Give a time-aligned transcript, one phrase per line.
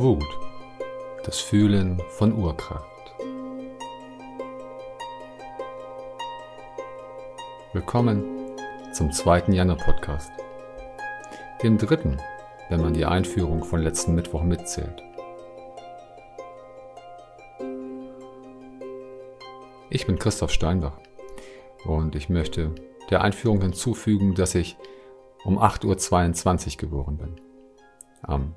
[0.00, 0.24] Wut,
[1.24, 3.14] das Fühlen von Urkraft.
[7.72, 8.24] Willkommen
[8.92, 10.32] zum zweiten Januar-Podcast,
[11.62, 12.18] dem dritten,
[12.70, 15.02] wenn man die Einführung von letzten Mittwoch mitzählt.
[19.90, 20.98] Ich bin Christoph Steinbach
[21.84, 22.74] und ich möchte
[23.10, 24.76] der Einführung hinzufügen, dass ich
[25.44, 27.40] um 8.22 Uhr geboren bin.
[28.22, 28.54] Am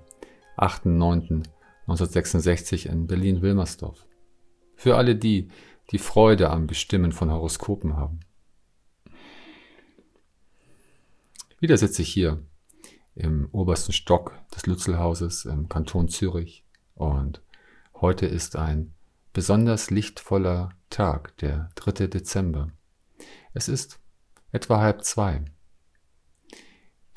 [0.58, 4.06] 8.9.1966 in Berlin-Wilmersdorf.
[4.76, 5.48] Für alle die,
[5.92, 8.20] die Freude am Bestimmen von Horoskopen haben.
[11.60, 12.44] Wieder sitze ich hier
[13.16, 17.42] im obersten Stock des Lützelhauses im Kanton Zürich und
[17.96, 18.94] heute ist ein
[19.34, 22.08] besonders lichtvoller Tag, der 3.
[22.08, 22.72] Dezember.
[23.54, 24.00] Es ist
[24.52, 25.44] etwa halb zwei.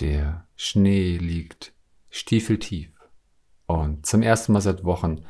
[0.01, 1.75] Der Schnee liegt
[2.09, 2.91] stiefeltief.
[3.71, 5.25] Und zum ersten Mal seit Wochen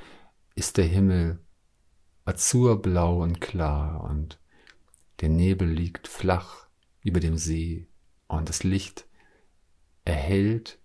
[0.55, 1.45] ist der Himmel
[2.25, 4.41] azurblau und klar und
[5.21, 6.67] der Nebel liegt flach
[7.03, 7.87] über dem See
[8.29, 9.07] und das Licht
[10.07, 10.79] erhellt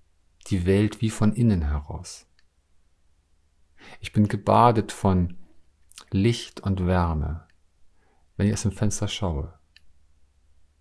[0.47, 2.27] die Welt wie von innen heraus.
[4.01, 5.37] Ich bin gebadet von
[6.11, 7.47] Licht und Wärme,
[8.35, 9.57] wenn ich aus dem Fenster schaue.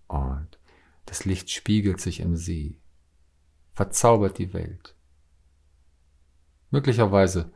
[0.09, 0.59] Und
[1.07, 2.81] das Licht spiegelt sich im See,
[3.75, 4.94] verzaubert die Welt.
[6.75, 7.53] Möglicherweise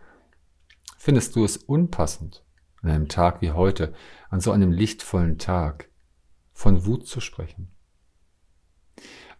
[0.97, 2.45] findest du es unpassend,
[2.83, 3.93] an einem Tag wie heute,
[4.31, 5.91] an so einem lichtvollen Tag,
[6.53, 7.73] von Wut zu sprechen.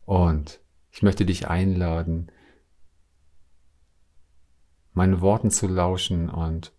[0.05, 0.59] Und
[0.91, 2.33] ich möchte dich einladen,
[4.95, 6.73] meinen Worten zu lauschen und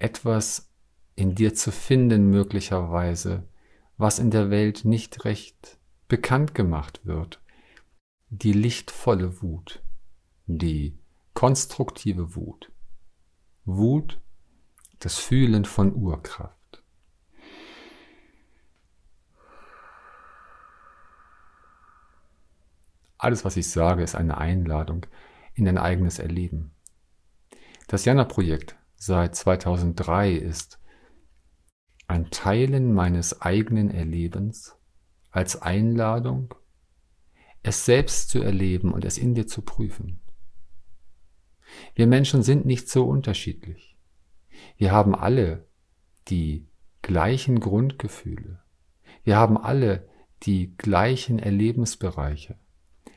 [0.00, 0.74] etwas
[1.14, 3.48] in dir zu finden, möglicherweise,
[3.96, 7.40] was in der Welt nicht recht bekannt gemacht wird.
[8.28, 9.84] Die lichtvolle Wut,
[10.46, 10.98] die
[11.36, 12.72] konstruktive Wut.
[13.66, 14.18] Wut,
[15.00, 16.82] das Fühlen von Urkraft.
[23.18, 25.04] Alles, was ich sage, ist eine Einladung
[25.52, 26.74] in dein eigenes Erleben.
[27.86, 30.80] Das Jana-Projekt seit 2003 ist
[32.08, 34.78] ein Teilen meines eigenen Erlebens
[35.30, 36.54] als Einladung,
[37.62, 40.22] es selbst zu erleben und es in dir zu prüfen.
[41.94, 43.96] Wir Menschen sind nicht so unterschiedlich.
[44.76, 45.66] Wir haben alle
[46.28, 46.66] die
[47.02, 48.60] gleichen Grundgefühle.
[49.24, 50.08] Wir haben alle
[50.42, 52.58] die gleichen Erlebensbereiche.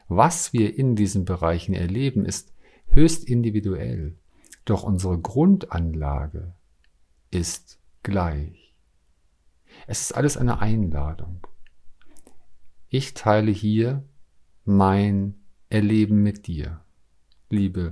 [0.07, 2.53] Was wir in diesen Bereichen erleben, ist
[2.87, 4.17] höchst individuell.
[4.65, 6.55] Doch unsere Grundanlage
[7.31, 8.75] ist gleich.
[9.87, 11.45] Es ist alles eine Einladung.
[12.89, 14.03] Ich teile hier
[14.65, 15.35] mein
[15.69, 16.83] Erleben mit dir,
[17.49, 17.91] liebe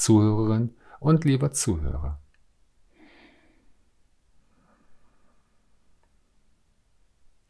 [0.00, 2.22] Zuhörerin und lieber Zuhörer.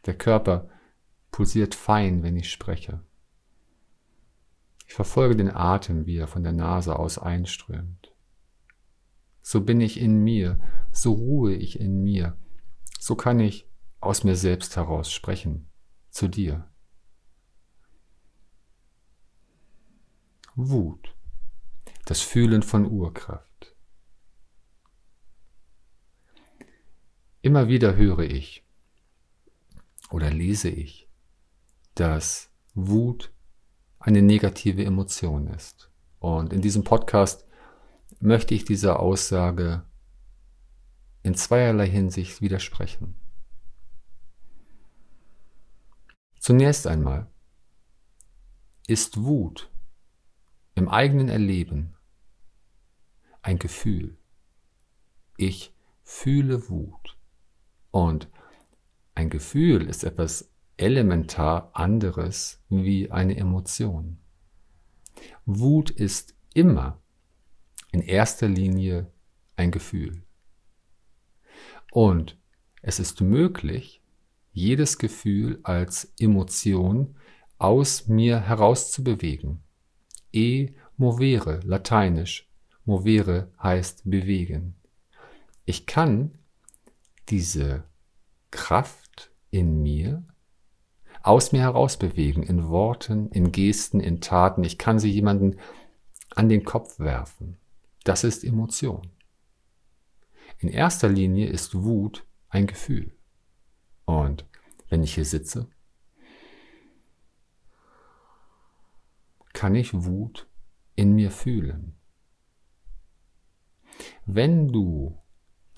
[0.04, 0.68] Der Körper
[1.30, 3.04] pulsiert fein, wenn ich spreche.
[4.88, 8.12] Ich verfolge den Atem, wie er von der Nase aus einströmt.
[9.42, 10.58] So bin ich in mir,
[10.90, 12.36] so ruhe ich in mir,
[12.98, 15.70] so kann ich aus mir selbst heraus sprechen,
[16.08, 16.68] zu dir.
[20.56, 21.14] Wut
[22.10, 23.76] das Fühlen von Urkraft.
[27.40, 28.66] Immer wieder höre ich
[30.10, 31.08] oder lese ich,
[31.94, 33.32] dass Wut
[34.00, 35.92] eine negative Emotion ist.
[36.18, 37.46] Und in diesem Podcast
[38.18, 39.84] möchte ich dieser Aussage
[41.22, 43.14] in zweierlei Hinsicht widersprechen.
[46.40, 47.30] Zunächst einmal
[48.88, 49.70] ist Wut
[50.74, 51.94] im eigenen Erleben
[53.42, 54.16] ein Gefühl.
[55.36, 55.72] Ich
[56.02, 57.16] fühle Wut.
[57.90, 58.28] Und
[59.14, 64.18] ein Gefühl ist etwas elementar anderes wie eine Emotion.
[65.44, 67.00] Wut ist immer
[67.92, 69.12] in erster Linie
[69.56, 70.22] ein Gefühl.
[71.92, 72.38] Und
[72.82, 74.00] es ist möglich,
[74.52, 77.16] jedes Gefühl als Emotion
[77.58, 79.62] aus mir herauszubewegen.
[80.32, 82.49] E movere, lateinisch,
[82.90, 84.74] Movere heißt bewegen.
[85.64, 86.32] Ich kann
[87.28, 87.84] diese
[88.50, 90.24] Kraft in mir
[91.22, 94.64] aus mir heraus bewegen, in Worten, in Gesten, in Taten.
[94.64, 95.60] Ich kann sie jemanden
[96.34, 97.58] an den Kopf werfen.
[98.02, 99.02] Das ist Emotion.
[100.58, 103.16] In erster Linie ist Wut ein Gefühl.
[104.04, 104.46] Und
[104.88, 105.68] wenn ich hier sitze,
[109.52, 110.48] kann ich Wut
[110.96, 111.99] in mir fühlen.
[114.26, 115.18] Wenn du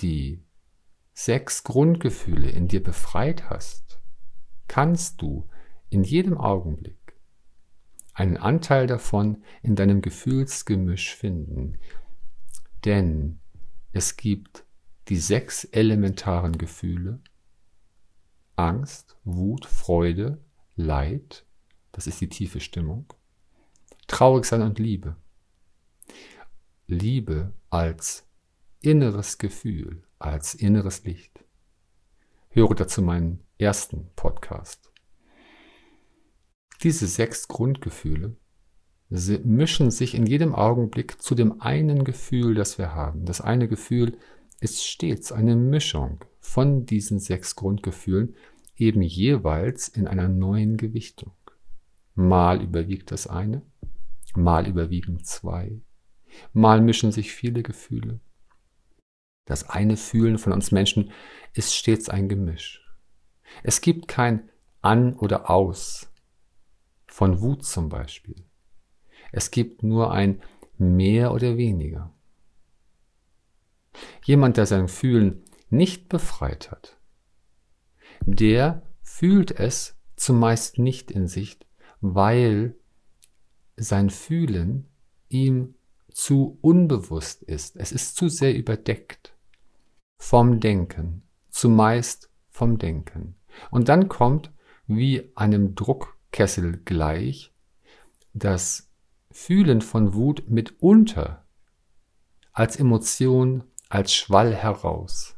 [0.01, 0.43] die
[1.15, 4.01] sechs Grundgefühle in dir befreit hast,
[4.69, 5.49] kannst du
[5.91, 6.97] in jedem Augenblick
[8.15, 11.79] einen Anteil davon in deinem Gefühlsgemisch finden.
[12.85, 13.41] Denn
[13.93, 14.65] es gibt
[15.09, 17.21] die sechs elementaren Gefühle
[18.57, 20.39] Angst, Wut, Freude,
[20.77, 21.47] Leid,
[21.91, 23.13] das ist die tiefe Stimmung,
[24.07, 25.17] traurig sein und Liebe.
[26.93, 28.29] Liebe als
[28.83, 31.43] inneres Gefühl, als inneres Licht.
[32.51, 34.93] Höre dazu meinen ersten Podcast.
[36.83, 38.37] Diese sechs Grundgefühle
[39.09, 43.25] mischen sich in jedem Augenblick zu dem einen Gefühl, das wir haben.
[43.25, 44.19] Das eine Gefühl
[44.61, 48.37] ist stets eine Mischung von diesen sechs Grundgefühlen,
[48.77, 51.33] eben jeweils in einer neuen Gewichtung.
[52.15, 53.63] Mal überwiegt das eine,
[54.35, 55.81] mal überwiegen zwei,
[56.53, 58.21] mal mischen sich viele Gefühle.
[59.45, 61.13] Das eine Fühlen von uns Menschen
[61.53, 62.87] ist stets ein Gemisch.
[63.63, 64.51] Es gibt kein
[64.81, 66.13] An oder Aus
[67.07, 68.47] von Wut zum Beispiel.
[69.33, 70.43] Es gibt nur ein
[70.79, 72.13] Mehr oder weniger.
[74.25, 76.99] Jemand, der sein Fühlen nicht befreit hat,
[78.25, 81.59] der fühlt es zumeist nicht in sich,
[82.01, 82.75] weil
[83.77, 84.89] sein Fühlen
[85.29, 85.75] ihm
[86.15, 87.77] zu unbewusst ist.
[87.77, 89.35] Es ist zu sehr überdeckt
[90.19, 93.37] vom Denken, zumeist vom Denken.
[93.71, 94.53] Und dann kommt,
[94.87, 97.53] wie einem Druckkessel gleich,
[98.33, 98.91] das
[99.31, 101.45] Fühlen von Wut mitunter
[102.53, 105.37] als Emotion als Schwall heraus.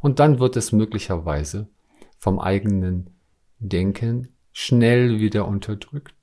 [0.00, 1.68] Und dann wird es möglicherweise
[2.18, 3.10] vom eigenen
[3.58, 6.15] Denken schnell wieder unterdrückt.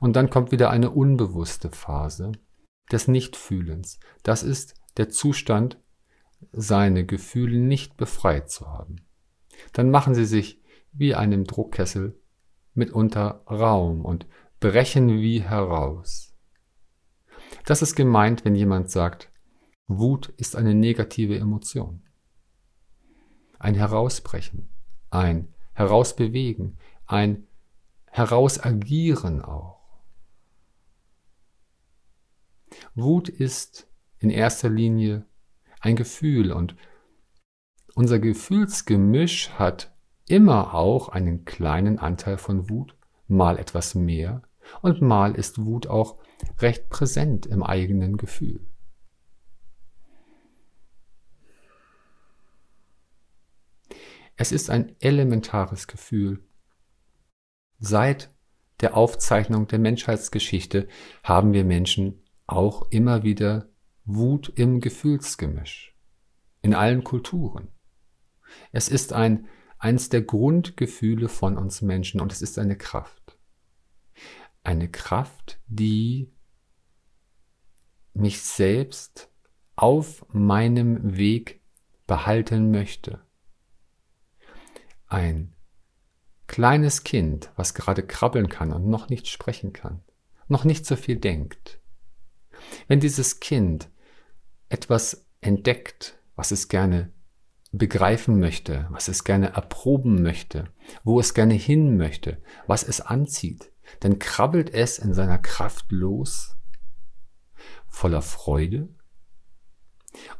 [0.00, 2.32] Und dann kommt wieder eine unbewusste Phase
[2.92, 3.98] des Nichtfühlens.
[4.22, 5.78] Das ist der Zustand,
[6.52, 8.96] seine Gefühle nicht befreit zu haben.
[9.72, 10.60] Dann machen sie sich
[10.92, 12.18] wie einem Druckkessel
[12.74, 14.26] mitunter Raum und
[14.58, 16.34] brechen wie heraus.
[17.64, 19.30] Das ist gemeint, wenn jemand sagt,
[19.86, 22.02] Wut ist eine negative Emotion.
[23.58, 24.70] Ein Herausbrechen,
[25.10, 27.46] ein Herausbewegen, ein
[28.10, 29.80] Herausagieren auch.
[32.94, 35.26] Wut ist in erster Linie
[35.80, 36.76] ein Gefühl und
[37.94, 39.94] unser Gefühlsgemisch hat
[40.28, 42.96] immer auch einen kleinen Anteil von Wut,
[43.26, 44.42] mal etwas mehr
[44.82, 46.18] und mal ist Wut auch
[46.58, 48.66] recht präsent im eigenen Gefühl.
[54.36, 56.42] Es ist ein elementares Gefühl.
[57.80, 58.30] Seit
[58.80, 60.88] der Aufzeichnung der Menschheitsgeschichte
[61.24, 63.68] haben wir Menschen auch immer wieder
[64.04, 65.96] Wut im Gefühlsgemisch.
[66.62, 67.68] In allen Kulturen.
[68.70, 69.48] Es ist ein,
[69.78, 73.38] eines der Grundgefühle von uns Menschen und es ist eine Kraft.
[74.62, 76.30] Eine Kraft, die
[78.12, 79.32] mich selbst
[79.74, 81.62] auf meinem Weg
[82.06, 83.20] behalten möchte
[85.10, 85.52] ein
[86.50, 90.02] kleines Kind, was gerade krabbeln kann und noch nicht sprechen kann,
[90.48, 91.78] noch nicht so viel denkt.
[92.88, 93.88] Wenn dieses Kind
[94.68, 97.12] etwas entdeckt, was es gerne
[97.70, 100.64] begreifen möchte, was es gerne erproben möchte,
[101.04, 106.56] wo es gerne hin möchte, was es anzieht, dann krabbelt es in seiner Kraft los,
[107.86, 108.88] voller Freude.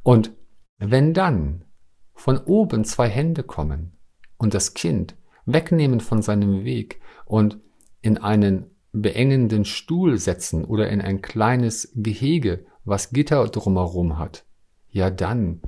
[0.03, 0.33] Und
[0.79, 1.67] wenn dann
[2.15, 3.97] von oben zwei Hände kommen
[4.39, 7.59] und das Kind wegnehmen von seinem Weg und
[8.01, 14.45] in einen beengenden Stuhl setzen oder in ein kleines Gehege, was Gitter drumherum hat,
[14.91, 15.61] ja dann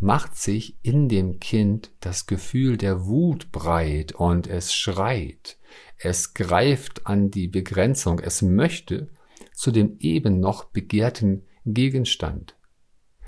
[0.00, 5.58] macht sich in dem Kind das Gefühl der Wut breit und es schreit,
[5.98, 9.08] es greift an die Begrenzung, es möchte
[9.54, 12.56] zu dem eben noch begehrten Gegenstand.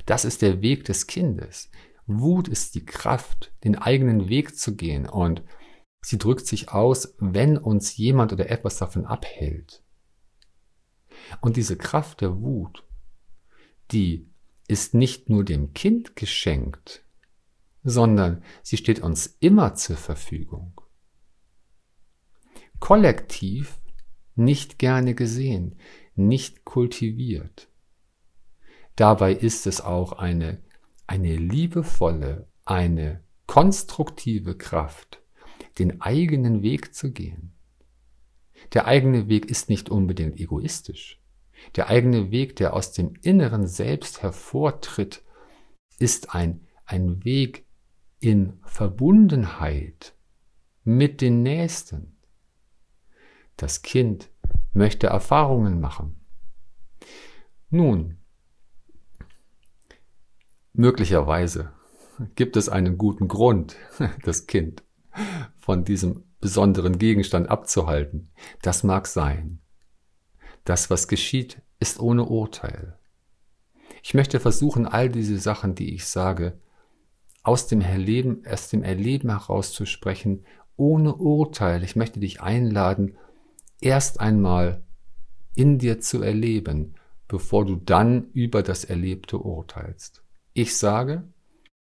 [0.05, 1.71] Das ist der Weg des Kindes.
[2.07, 5.43] Wut ist die Kraft, den eigenen Weg zu gehen und
[6.07, 9.83] sie drückt sich aus, wenn uns jemand oder etwas davon abhält.
[11.41, 12.85] Und diese Kraft der Wut,
[13.91, 14.31] die
[14.69, 17.05] ist nicht nur dem Kind geschenkt,
[17.83, 20.81] sondern sie steht uns immer zur Verfügung.
[22.79, 23.81] Kollektiv
[24.37, 25.77] nicht gerne gesehen,
[26.15, 27.69] nicht kultiviert.
[28.95, 30.63] Dabei ist es auch eine
[31.09, 35.23] eine liebevolle, eine konstruktive Kraft,
[35.79, 37.53] den eigenen Weg zu gehen.
[38.73, 41.21] Der eigene Weg ist nicht unbedingt egoistisch.
[41.75, 45.23] Der eigene Weg, der aus dem inneren Selbst hervortritt,
[45.99, 47.67] ist ein, ein Weg
[48.21, 50.15] in Verbundenheit
[50.85, 52.17] mit den Nächsten.
[53.57, 54.31] Das Kind
[54.73, 56.21] möchte Erfahrungen machen.
[57.71, 58.19] Nun,
[60.73, 61.73] möglicherweise
[62.35, 63.77] gibt es einen guten Grund,
[64.25, 64.83] das Kind
[65.67, 68.31] von diesem besonderen Gegenstand abzuhalten.
[68.63, 69.59] Das mag sein.
[70.63, 73.01] Das, was geschieht, ist ohne Urteil.
[74.01, 76.61] Ich möchte versuchen, all diese Sachen, die ich sage,
[77.43, 80.47] aus dem Erleben, aus dem Erleben herauszusprechen,
[80.77, 81.83] ohne Urteil.
[81.83, 83.19] Ich möchte dich einladen,
[83.81, 84.85] erst einmal
[85.57, 86.95] in dir zu erleben,
[87.27, 90.23] bevor du dann über das Erlebte urteilst.
[90.53, 91.25] Ich sage,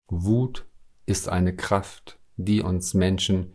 [0.07, 0.65] Wut
[1.05, 3.53] ist eine Kraft, die uns Menschen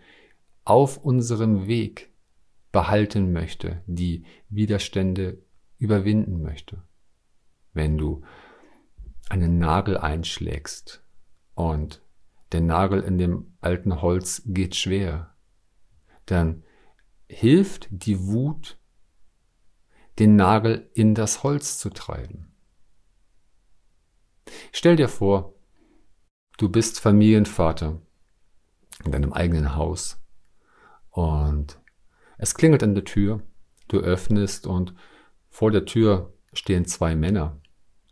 [0.71, 2.13] auf unserem Weg
[2.71, 5.43] behalten möchte, die Widerstände
[5.79, 6.85] überwinden möchte.
[7.73, 8.23] Wenn du
[9.29, 11.05] einen Nagel einschlägst
[11.57, 12.05] und
[12.53, 15.35] der Nagel in dem alten Holz geht schwer,
[16.25, 16.63] dann
[17.29, 18.79] hilft die Wut,
[20.21, 22.55] den Nagel in das Holz zu treiben.
[24.71, 25.53] Stell dir vor,
[26.59, 28.01] du bist Familienvater
[29.05, 30.20] in deinem eigenen Haus
[31.11, 31.79] und
[32.39, 33.43] es klingelt an der Tür,
[33.89, 34.95] du öffnest und
[35.49, 37.61] vor der Tür stehen zwei Männer,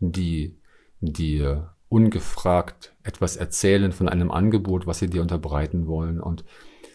[0.00, 0.59] die
[1.00, 6.21] dir ungefragt etwas erzählen von einem Angebot, was sie dir unterbreiten wollen.
[6.21, 6.45] Und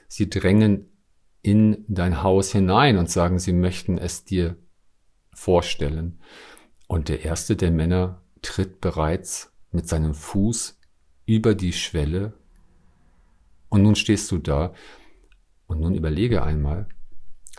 [0.08, 0.92] sie drängen
[1.42, 4.56] in dein Haus hinein und sagen, sie möchten es dir
[5.34, 6.20] vorstellen.
[6.88, 10.80] Und der erste der Männer tritt bereits mit seinem Fuß
[11.26, 12.34] über die Schwelle.
[13.70, 14.74] Und nun stehst du da
[15.74, 16.88] und nun überlege einmal,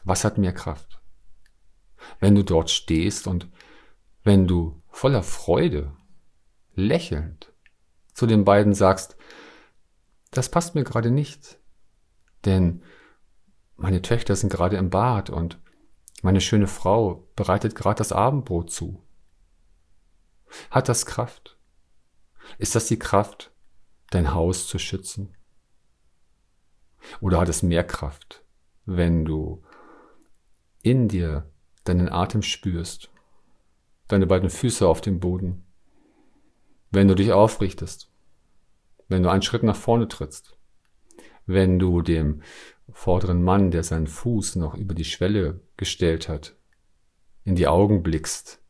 [0.04, 1.00] was hat mehr Kraft?
[2.20, 3.48] Wenn du dort stehst und
[4.22, 5.92] wenn du voller Freude,
[6.74, 7.52] lächelnd
[8.12, 9.16] zu den beiden sagst,
[10.30, 11.58] das passt mir gerade nicht,
[12.44, 12.82] denn
[13.76, 15.60] meine Töchter sind gerade im Bad und
[16.22, 19.02] meine schöne Frau bereitet gerade das Abendbrot zu.
[20.70, 21.58] Hat das Kraft?
[22.58, 23.52] Ist das die Kraft,
[24.10, 25.36] dein Haus zu schützen?
[27.20, 28.44] Oder hat es mehr Kraft,
[28.86, 29.62] wenn du
[30.82, 31.50] in dir
[31.84, 33.10] deinen Atem spürst,
[34.08, 35.64] deine beiden Füße auf dem Boden,
[36.90, 38.10] wenn du dich aufrichtest,
[39.08, 40.56] wenn du einen Schritt nach vorne trittst,
[41.46, 42.42] wenn du dem
[42.92, 46.56] vorderen Mann, der seinen Fuß noch über die Schwelle gestellt hat,
[47.44, 48.60] in die Augen blickst,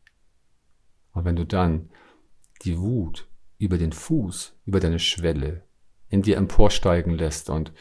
[1.13, 1.91] und wenn du dann
[2.63, 5.63] die Wut über den Fuß, über deine Schwelle
[6.09, 7.73] in dir emporsteigen lässt und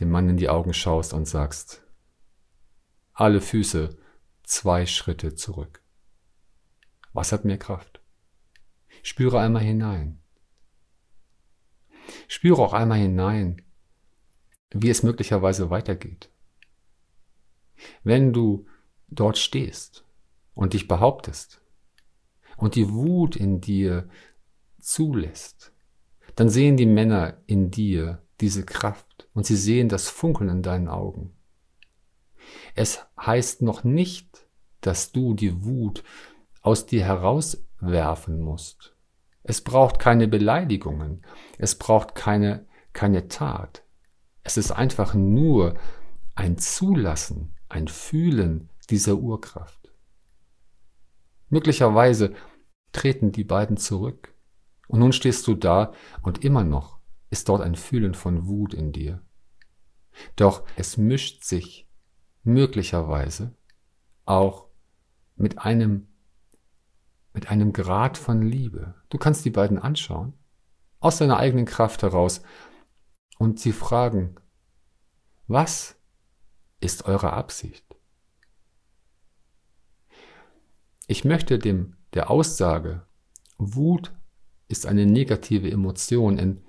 [0.00, 1.82] dem Mann in die Augen schaust und sagst,
[3.12, 3.96] alle Füße
[4.44, 5.82] zwei Schritte zurück.
[7.12, 8.00] Was hat mehr Kraft?
[9.02, 10.20] Spüre einmal hinein.
[12.28, 13.62] Spüre auch einmal hinein,
[14.70, 16.30] wie es möglicherweise weitergeht.
[18.02, 18.66] Wenn du
[19.08, 20.04] dort stehst
[20.54, 21.60] und dich behauptest
[22.56, 24.08] und die Wut in dir
[24.80, 25.72] zulässt,
[26.34, 30.88] dann sehen die Männer in dir diese Kraft und sie sehen das Funkeln in deinen
[30.88, 31.34] Augen.
[32.74, 34.46] Es heißt noch nicht,
[34.80, 36.04] dass du die Wut
[36.62, 38.94] aus dir herauswerfen musst.
[39.42, 41.22] Es braucht keine Beleidigungen.
[41.58, 43.82] Es braucht keine, keine Tat.
[44.42, 45.74] Es ist einfach nur
[46.34, 49.92] ein Zulassen, ein Fühlen dieser Urkraft.
[51.48, 52.34] Möglicherweise
[52.92, 54.34] treten die beiden zurück.
[54.86, 55.92] Und nun stehst du da
[56.22, 56.97] und immer noch
[57.30, 59.22] ist dort ein Fühlen von Wut in dir.
[60.36, 61.88] Doch es mischt sich
[62.42, 63.54] möglicherweise
[64.24, 64.68] auch
[65.36, 66.08] mit einem,
[67.32, 68.94] mit einem Grad von Liebe.
[69.08, 70.34] Du kannst die beiden anschauen,
[71.00, 72.42] aus deiner eigenen Kraft heraus,
[73.38, 74.34] und sie fragen,
[75.46, 75.96] was
[76.80, 77.84] ist eure Absicht?
[81.06, 83.06] Ich möchte dem, der Aussage,
[83.56, 84.12] Wut
[84.66, 86.62] ist eine negative Emotion in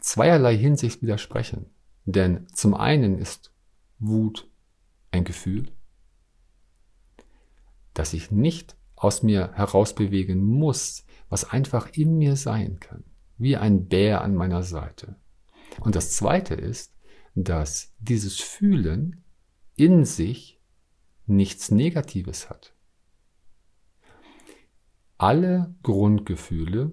[0.00, 1.66] zweierlei Hinsicht widersprechen.
[2.04, 3.52] Denn zum einen ist
[3.98, 4.48] Wut
[5.10, 5.70] ein Gefühl,
[7.94, 13.04] das ich nicht aus mir herausbewegen muss, was einfach in mir sein kann,
[13.36, 15.16] wie ein Bär an meiner Seite.
[15.80, 16.94] Und das Zweite ist,
[17.34, 19.22] dass dieses Fühlen
[19.76, 20.60] in sich
[21.26, 22.74] nichts Negatives hat.
[25.18, 26.92] Alle Grundgefühle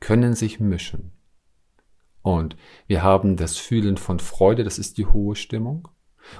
[0.00, 1.12] können sich mischen.
[2.28, 2.56] Und
[2.86, 5.88] wir haben das Fühlen von Freude, das ist die hohe Stimmung.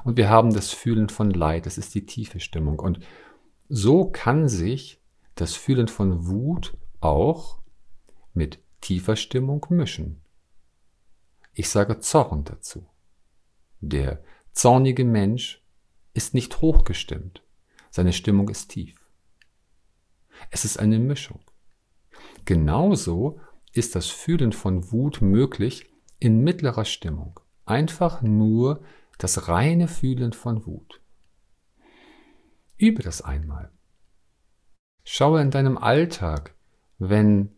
[0.05, 2.79] Und wir haben das Fühlen von Leid, das ist die tiefe Stimmung.
[2.79, 3.01] Und
[3.71, 5.01] so kann sich
[5.35, 7.63] das Fühlen von Wut auch
[8.35, 10.21] mit tiefer Stimmung mischen.
[11.55, 12.87] Ich sage Zorn dazu.
[13.81, 15.65] Der zornige Mensch
[16.13, 17.43] ist nicht hochgestimmt,
[17.89, 19.09] seine Stimmung ist tief.
[20.51, 21.41] Es ist eine Mischung.
[22.45, 23.41] Genauso
[23.73, 25.87] ist das Fühlen von Wut möglich
[26.19, 27.41] in mittlerer Stimmung.
[27.65, 28.83] Einfach nur
[29.19, 31.01] das reine Fühlen von Wut.
[32.77, 33.71] Übe das einmal.
[35.05, 36.55] Schaue in deinem Alltag,
[36.99, 37.57] wenn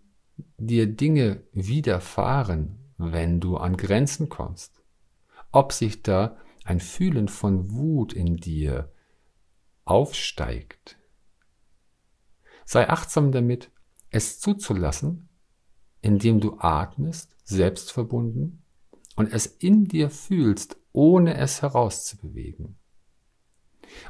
[0.57, 4.83] dir Dinge widerfahren, wenn du an Grenzen kommst,
[5.53, 8.93] ob sich da ein Fühlen von Wut in dir
[9.85, 10.99] aufsteigt.
[12.65, 13.71] Sei achtsam damit,
[14.11, 15.30] es zuzulassen,
[16.03, 18.63] indem du atmest, selbstverbunden,
[19.17, 22.79] und es in dir fühlst, ohne es herauszubewegen.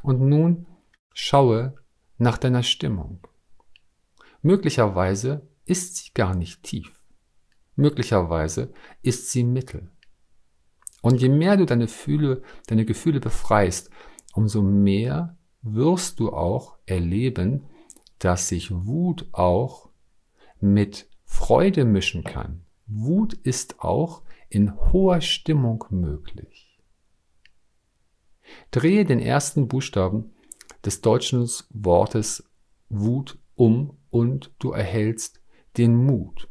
[0.02, 0.66] Und nun
[1.12, 1.74] schaue
[2.18, 3.26] nach deiner Stimmung.
[4.42, 7.02] Möglicherweise ist sie gar nicht tief.
[7.76, 9.90] Möglicherweise ist sie mittel.
[11.02, 13.90] Und je mehr du deine, Fühle, deine Gefühle befreist,
[14.34, 17.66] umso mehr wirst du auch erleben,
[18.18, 19.90] dass sich Wut auch
[20.60, 21.09] mit
[21.40, 22.66] Freude mischen kann.
[22.86, 26.78] Wut ist auch in hoher Stimmung möglich.
[28.70, 30.34] Drehe den ersten Buchstaben
[30.84, 32.44] des deutschen Wortes
[32.90, 35.40] Wut um und du erhältst
[35.78, 36.50] den Mut.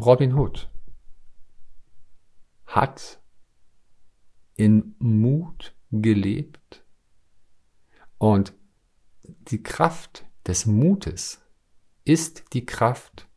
[0.00, 0.70] Robin Hood
[2.64, 3.20] hat
[4.54, 6.82] in Mut gelebt
[8.16, 8.54] und
[9.22, 11.41] die Kraft des Mutes
[12.04, 13.28] ist die Kraft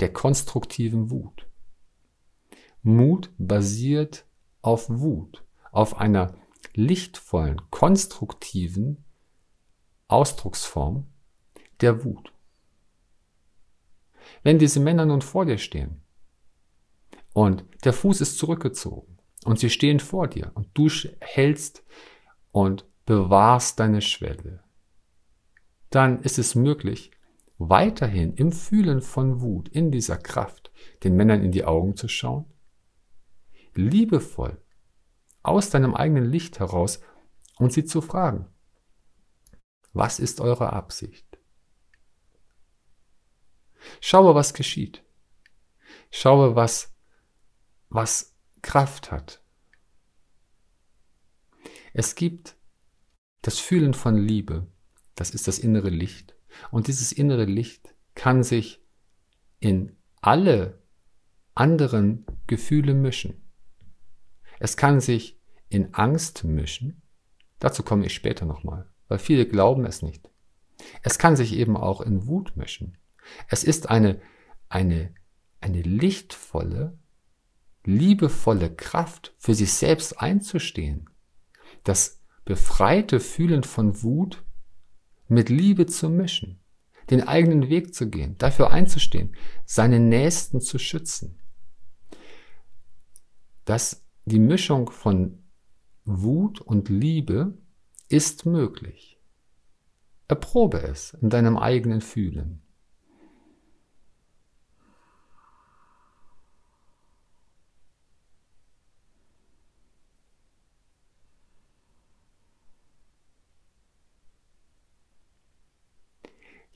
[0.00, 1.46] der konstruktiven Wut.
[2.82, 4.26] Mut basiert
[4.62, 6.34] auf Wut, auf einer
[6.74, 9.04] lichtvollen, konstruktiven
[10.08, 11.06] Ausdrucksform
[11.80, 12.32] der Wut.
[14.42, 16.02] Wenn diese Männer nun vor dir stehen
[17.32, 20.88] und der Fuß ist zurückgezogen und sie stehen vor dir und du
[21.20, 21.84] hältst
[22.52, 24.62] und bewahrst deine Schwelle,
[25.90, 27.10] dann ist es möglich,
[27.60, 30.72] weiterhin im Fühlen von Wut, in dieser Kraft,
[31.04, 32.46] den Männern in die Augen zu schauen,
[33.74, 34.64] liebevoll
[35.42, 37.00] aus deinem eigenen Licht heraus
[37.58, 38.46] und sie zu fragen,
[39.92, 41.38] was ist eure Absicht?
[44.00, 45.04] Schaue, was geschieht.
[46.10, 46.96] Schaue, was,
[47.90, 49.44] was Kraft hat.
[51.92, 52.56] Es gibt
[53.42, 54.66] das Fühlen von Liebe,
[55.14, 56.39] das ist das innere Licht.
[56.70, 58.82] Und dieses innere Licht kann sich
[59.58, 60.82] in alle
[61.54, 63.42] anderen Gefühle mischen.
[64.58, 67.02] Es kann sich in Angst mischen.
[67.58, 70.30] Dazu komme ich später nochmal, weil viele glauben es nicht.
[71.02, 72.96] Es kann sich eben auch in Wut mischen.
[73.48, 74.20] Es ist eine,
[74.68, 75.14] eine,
[75.60, 76.98] eine lichtvolle,
[77.84, 81.08] liebevolle Kraft, für sich selbst einzustehen.
[81.84, 84.42] Das befreite Fühlen von Wut
[85.30, 86.60] mit Liebe zu mischen,
[87.08, 91.38] den eigenen Weg zu gehen, dafür einzustehen, seine Nächsten zu schützen.
[93.64, 95.44] Dass die Mischung von
[96.04, 97.56] Wut und Liebe
[98.08, 99.20] ist möglich.
[100.26, 102.62] Erprobe es in deinem eigenen Fühlen.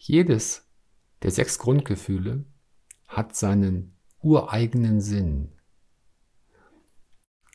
[0.07, 0.69] Jedes
[1.23, 2.45] der sechs Grundgefühle
[3.07, 5.53] hat seinen ureigenen Sinn.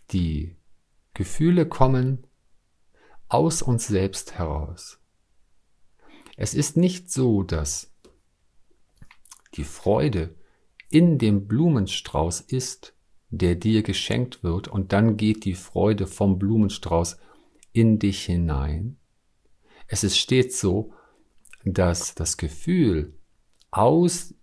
[0.09, 0.55] Die
[1.13, 2.25] Gefühle kommen
[3.27, 4.99] aus uns selbst heraus.
[6.37, 7.93] Es ist nicht so, dass
[9.53, 10.35] die Freude
[10.89, 12.95] in dem Blumenstrauß ist,
[13.29, 17.19] der dir geschenkt wird, und dann geht die Freude vom Blumenstrauß
[17.73, 18.97] in dich hinein.
[19.85, 20.95] Es ist stets so,
[21.65, 23.17] dass das Gefühl
[23.71, 24.33] aus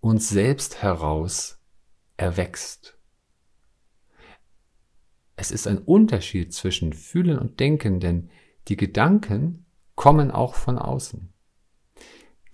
[0.00, 1.60] uns selbst heraus
[2.16, 2.98] erwächst.
[5.36, 8.30] Es ist ein Unterschied zwischen Fühlen und Denken, denn
[8.68, 11.32] die Gedanken kommen auch von außen.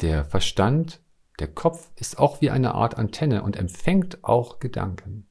[0.01, 1.03] Der Verstand,
[1.39, 5.29] der Kopf ist auch wie eine Art Antenne und empfängt auch Gedanken.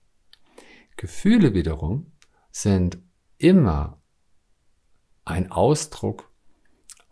[0.97, 2.11] Gefühle wiederum
[2.51, 2.97] sind
[3.37, 4.01] immer
[5.25, 6.31] ein Ausdruck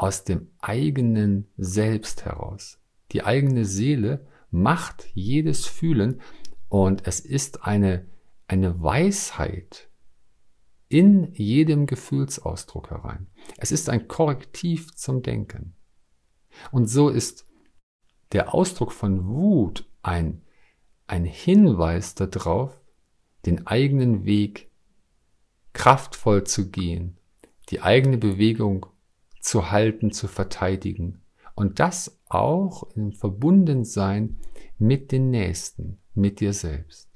[0.03, 2.77] aus dem eigenen Selbst heraus.
[3.13, 6.19] Die eigene Seele macht jedes Fühlen
[6.67, 8.05] und es ist eine,
[8.45, 9.89] eine Weisheit
[10.89, 13.27] in jedem Gefühlsausdruck herein.
[13.57, 15.73] Es ist ein Korrektiv zum Denken.
[16.73, 17.47] Und so ist
[18.33, 20.41] der Ausdruck von Wut ein,
[21.07, 22.77] ein Hinweis darauf,
[23.45, 24.69] den eigenen Weg
[25.71, 27.15] kraftvoll zu gehen,
[27.69, 28.87] die eigene Bewegung
[29.43, 31.21] zu halten, zu verteidigen.
[31.53, 34.39] Und das auch im Verbundensein
[34.79, 37.09] mit den Nächsten, mit dir selbst.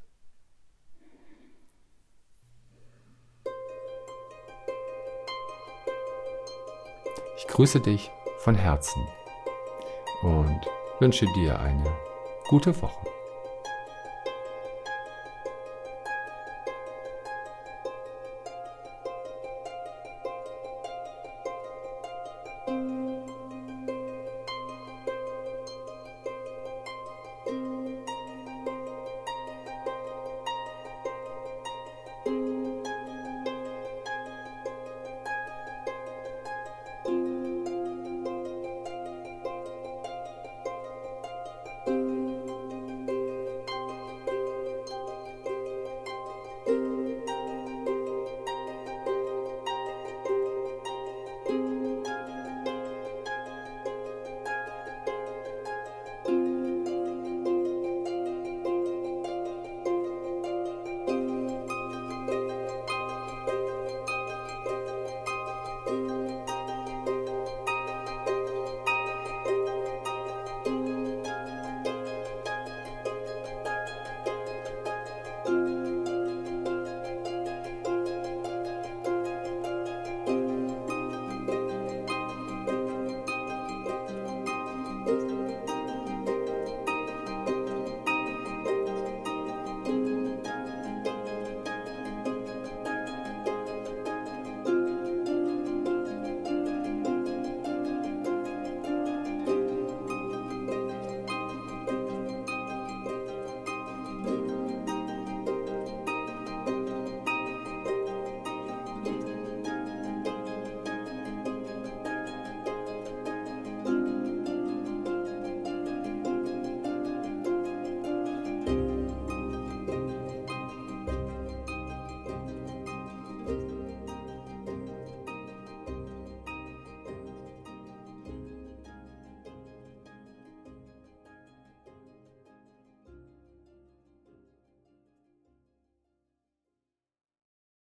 [7.38, 9.02] Ich grüße dich von Herzen
[10.22, 10.62] und
[11.00, 11.92] wünsche dir eine
[12.50, 13.17] gute Woche.